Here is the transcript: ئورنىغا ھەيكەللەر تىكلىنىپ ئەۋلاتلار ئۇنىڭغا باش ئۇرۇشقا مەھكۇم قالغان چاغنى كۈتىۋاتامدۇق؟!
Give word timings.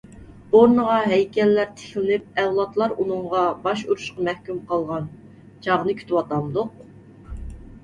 ئورنىغا 0.59 0.93
ھەيكەللەر 1.11 1.69
تىكلىنىپ 1.81 2.41
ئەۋلاتلار 2.45 2.95
ئۇنىڭغا 2.97 3.43
باش 3.67 3.85
ئۇرۇشقا 3.87 4.27
مەھكۇم 4.31 4.65
قالغان 4.73 5.09
چاغنى 5.69 5.99
كۈتىۋاتامدۇق؟! 6.03 6.85